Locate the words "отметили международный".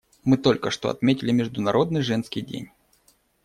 0.89-2.01